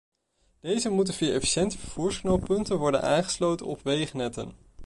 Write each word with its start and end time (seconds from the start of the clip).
Deze 0.59 0.89
moeten 0.89 1.13
via 1.13 1.33
efficiënte 1.33 1.77
vervoersknooppunten 1.77 2.77
worden 2.77 3.01
aangesloten 3.01 3.65
op 3.65 3.83
wegennetten. 3.83 4.53